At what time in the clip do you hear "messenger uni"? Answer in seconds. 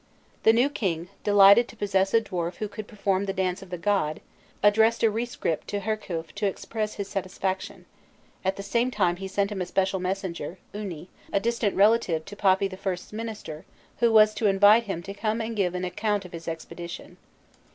9.99-11.07